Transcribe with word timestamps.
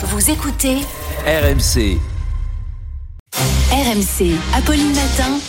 Vous 0.00 0.30
écoutez 0.30 0.76
RMC, 1.26 1.98
RMC. 3.72 4.30
Apolline 4.54 4.94
Matin. 4.94 5.40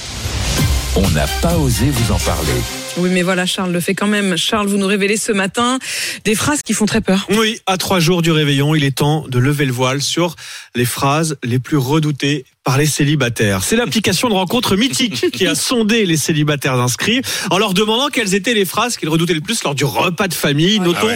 on 0.96 1.08
n'a 1.12 1.28
pas 1.44 1.56
osé 1.56 1.92
vous 1.92 2.12
en 2.12 2.18
parler. 2.18 2.60
Oui, 2.98 3.12
mais 3.12 3.22
voilà, 3.22 3.46
Charles 3.46 3.72
le 3.72 3.80
fait 3.80 3.94
quand 3.94 4.08
même. 4.08 4.38
Charles, 4.38 4.66
vous 4.68 4.78
nous 4.78 4.88
révélez 4.88 5.18
ce 5.18 5.32
matin 5.32 5.78
des 6.26 6.34
phrases 6.34 6.64
qui 6.64 6.74
font 6.74 6.88
très 6.88 7.02
peur. 7.02 7.28
Oui, 7.30 7.60
à 7.68 7.78
trois 7.78 8.00
jours 8.00 8.24
du 8.24 8.32
réveillon, 8.32 8.74
il 8.74 8.84
est 8.84 8.98
temps 8.98 9.24
de 9.28 9.38
lever 9.38 9.66
le 9.66 9.72
voile 9.72 10.02
sur 10.02 10.36
les 10.74 10.86
phrases 10.86 11.38
les 11.44 11.60
plus 11.60 11.78
redoutées 11.78 12.44
par 12.70 12.78
les 12.78 12.86
célibataires. 12.86 13.64
C'est 13.64 13.76
l'application 13.76 14.30
de 14.30 14.36
rencontre 14.36 14.76
mythique 14.76 15.32
qui 15.32 15.48
a 15.48 15.56
sondé 15.56 16.06
les 16.06 16.18
célibataires 16.18 16.76
inscrits 16.76 17.24
en 17.50 17.58
leur 17.58 17.74
demandant 17.74 18.10
quelles 18.10 18.36
étaient 18.36 18.54
les 18.54 18.64
phrases 18.64 18.96
qu'ils 18.96 19.10
redoutaient 19.10 19.34
le 19.34 19.42
plus 19.42 19.64
lors 19.64 19.74
du 19.74 19.86
repas 19.86 20.28
de 20.28 20.36
famille. 20.36 20.80
Notons 20.80 21.08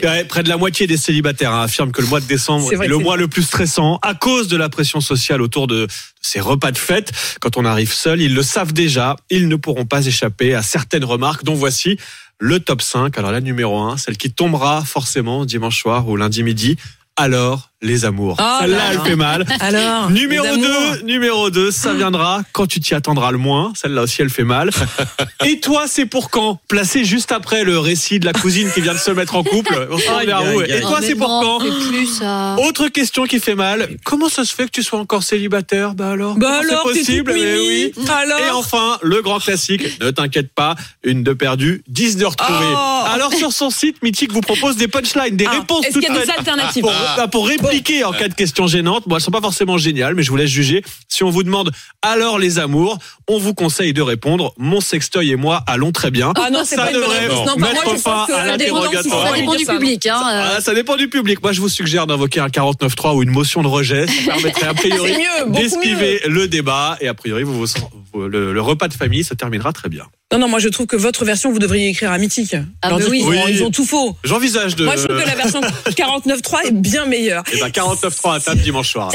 que 0.00 0.06
ouais, 0.06 0.24
près 0.24 0.44
de 0.44 0.48
la 0.48 0.56
moitié 0.56 0.86
des 0.86 0.96
célibataires 0.96 1.52
hein, 1.52 1.64
affirment 1.64 1.90
que 1.90 2.00
le 2.00 2.06
mois 2.06 2.20
de 2.20 2.26
décembre 2.26 2.72
vrai 2.72 2.86
est 2.86 2.88
le 2.88 2.98
mois 2.98 3.16
le 3.16 3.26
plus 3.26 3.42
stressant 3.42 3.98
à 4.02 4.14
cause 4.14 4.46
de 4.46 4.56
la 4.56 4.68
pression 4.68 5.00
sociale 5.00 5.42
autour 5.42 5.66
de 5.66 5.88
ces 6.22 6.38
repas 6.38 6.70
de 6.70 6.78
fête. 6.78 7.10
Quand 7.40 7.56
on 7.56 7.64
arrive 7.64 7.92
seul, 7.92 8.20
ils 8.20 8.32
le 8.32 8.44
savent 8.44 8.72
déjà, 8.72 9.16
ils 9.30 9.48
ne 9.48 9.56
pourront 9.56 9.86
pas 9.86 10.06
échapper 10.06 10.54
à 10.54 10.62
certaines 10.62 11.04
remarques 11.04 11.42
dont 11.42 11.54
voici 11.54 11.98
le 12.38 12.60
top 12.60 12.82
5. 12.82 13.18
Alors 13.18 13.32
la 13.32 13.40
numéro 13.40 13.80
1, 13.80 13.96
celle 13.96 14.16
qui 14.16 14.30
tombera 14.30 14.84
forcément 14.84 15.44
dimanche 15.44 15.80
soir 15.80 16.06
ou 16.06 16.14
lundi 16.14 16.44
midi. 16.44 16.76
Alors, 17.16 17.69
les 17.82 18.04
amours. 18.04 18.36
Oh 18.38 18.44
Celle-là, 18.60 18.76
là 18.76 18.84
elle 18.92 19.00
fait 19.00 19.16
mal. 19.16 19.44
Alors, 19.60 20.10
Numéro 20.10 20.44
les 20.44 20.50
amours. 20.52 20.96
2, 21.00 21.02
numéro 21.06 21.50
2, 21.50 21.70
ça 21.70 21.94
viendra 21.94 22.42
quand 22.52 22.66
tu 22.66 22.78
t'y 22.80 22.94
attendras 22.94 23.30
le 23.30 23.38
moins. 23.38 23.72
Celle-là 23.74 24.02
aussi, 24.02 24.20
elle 24.22 24.28
fait 24.30 24.44
mal. 24.44 24.70
Et 25.46 25.60
toi, 25.60 25.84
c'est 25.86 26.06
pour 26.06 26.30
quand? 26.30 26.60
Placé 26.68 27.04
juste 27.04 27.32
après 27.32 27.64
le 27.64 27.78
récit 27.78 28.18
de 28.20 28.26
la 28.26 28.32
cousine 28.32 28.70
qui 28.72 28.80
vient 28.82 28.92
de 28.92 28.98
se 28.98 29.10
mettre 29.10 29.34
en 29.36 29.42
couple. 29.42 29.88
On 29.90 29.98
se 29.98 30.06
tourne 30.06 30.24
vers 30.26 30.42
vous. 30.44 30.60
Et 30.62 30.80
toi, 30.80 30.98
c'est 31.02 31.14
pour 31.14 31.28
quand? 31.28 31.60
plus 31.60 32.06
ça. 32.18 32.56
Autre 32.58 32.88
question 32.88 33.24
qui 33.24 33.40
fait 33.40 33.54
mal. 33.54 33.88
Comment 34.04 34.28
ça 34.28 34.44
se 34.44 34.54
fait 34.54 34.66
que 34.66 34.70
tu 34.72 34.82
sois 34.82 34.98
encore 34.98 35.22
célibataire? 35.22 35.94
Bah 35.94 36.10
alors, 36.10 36.34
Bah 36.36 36.60
c'est 36.62 36.76
possible? 36.82 37.32
toute 37.32 37.42
Eh 37.42 37.58
oui. 37.58 38.04
Alors 38.10 38.38
Et 38.40 38.50
enfin, 38.50 38.98
le 39.02 39.22
grand 39.22 39.38
classique. 39.38 40.00
Ne 40.00 40.10
t'inquiète 40.10 40.52
pas, 40.54 40.74
une 41.02 41.22
de 41.22 41.32
perdue, 41.32 41.82
10 41.88 42.16
de 42.16 42.26
retrouvée. 42.26 42.66
Oh. 42.74 43.02
Alors 43.12 43.32
sur 43.32 43.52
son 43.52 43.70
site, 43.70 44.02
Mythique 44.02 44.32
vous 44.32 44.40
propose 44.40 44.76
des 44.76 44.88
punchlines, 44.88 45.36
des 45.36 45.46
Ah, 45.46 45.52
réponses 45.52 45.84
Est-ce 45.86 45.94
toutes 45.94 46.04
qu'il 46.04 46.12
y 46.12 46.16
a 46.16 46.20
des 46.20 46.26
faites. 46.26 46.38
alternatives 46.38 46.82
Pour, 46.82 46.92
bah, 47.16 47.28
pour 47.28 47.46
répliquer 47.70 48.04
en 48.04 48.12
cas 48.12 48.28
de 48.28 48.34
question 48.34 48.66
gênante, 48.66 49.04
bon, 49.06 49.16
elles 49.16 49.22
sont 49.22 49.30
pas 49.30 49.40
forcément 49.40 49.78
géniales, 49.78 50.14
mais 50.14 50.22
je 50.22 50.30
vous 50.30 50.36
laisse 50.36 50.50
juger. 50.50 50.82
Si 51.08 51.22
on 51.24 51.30
vous 51.30 51.42
demande 51.42 51.70
alors 52.02 52.38
les 52.38 52.58
amours, 52.58 52.98
on 53.28 53.38
vous 53.38 53.54
conseille 53.54 53.92
de 53.92 54.02
répondre 54.02 54.52
mon 54.58 54.80
sextoy 54.80 55.30
et 55.30 55.36
moi 55.36 55.62
allons 55.66 55.92
très 55.92 56.10
bien. 56.10 56.32
Ah 56.36 56.50
non, 56.50 56.60
c'est 56.64 56.76
ça 56.76 56.86
pas 56.86 56.92
devrait. 56.92 57.28
Non, 57.28 57.56
mettre 57.56 57.84
moi, 57.84 57.96
fin 57.98 58.26
à 58.34 58.46
l'interrogatoire. 58.46 59.28
ça 59.28 59.36
dépend 59.36 59.54
du 59.54 59.66
public. 59.66 60.06
Hein, 60.06 60.22
euh. 60.32 60.50
Ah, 60.56 60.60
ça 60.60 60.74
dépend 60.74 60.96
du 60.96 61.08
public. 61.08 61.42
Moi, 61.42 61.52
je 61.52 61.60
vous 61.60 61.68
suggère 61.68 62.06
d'invoquer 62.06 62.40
un 62.40 62.48
49.3 62.48 63.14
ou 63.16 63.22
une 63.22 63.30
motion 63.30 63.62
de 63.62 63.68
rejet. 63.68 64.06
Ça 64.06 64.32
permettrait 64.32 64.66
a 64.68 64.74
priori 64.74 65.12
d'esquiver 65.48 66.20
le 66.26 66.48
débat. 66.48 66.96
Et 67.00 67.08
a 67.08 67.14
priori, 67.14 67.42
vous, 67.42 67.52
vous- 67.54 67.60
vous- 67.66 67.99
le, 68.14 68.52
le 68.52 68.60
repas 68.60 68.88
de 68.88 68.94
famille 68.94 69.24
se 69.24 69.34
terminera 69.34 69.72
très 69.72 69.88
bien. 69.88 70.04
Non, 70.32 70.38
non, 70.38 70.48
moi 70.48 70.60
je 70.60 70.68
trouve 70.68 70.86
que 70.86 70.96
votre 70.96 71.24
version, 71.24 71.50
vous 71.50 71.58
devriez 71.58 71.88
écrire 71.88 72.12
à 72.12 72.18
Mythique. 72.18 72.54
Ah 72.82 72.90
bah 72.90 72.98
oui. 73.08 73.24
Ils 73.48 73.64
ont 73.64 73.70
tout 73.72 73.84
faux. 73.84 74.16
J'envisage 74.22 74.76
de... 74.76 74.84
Moi 74.84 74.94
je 74.96 75.04
trouve 75.06 75.20
que 75.20 75.26
la 75.26 75.34
version 75.34 75.60
49.3 75.86 76.68
est 76.68 76.72
bien 76.72 77.04
meilleure. 77.06 77.42
Eh 77.52 77.58
ben, 77.58 77.68
49.3 77.68 78.36
à 78.36 78.40
table 78.40 78.60
dimanche 78.60 78.90
soir. 78.90 79.10